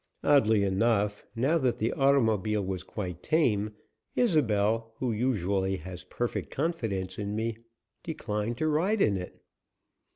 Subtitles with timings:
[0.23, 3.75] Oddly enough, now that the automobile was quite tame,
[4.17, 7.59] Isobel, who usually has perfect confidence in me,
[8.01, 9.43] declined to ride in it.